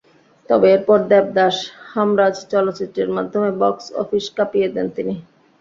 [0.49, 1.55] তবে এরপর দেবদাস,
[1.91, 5.13] হামরাজ চলচ্চিত্রের মাধ্যমে বক্স অফিস কাঁপিয়ে দেন তিনি।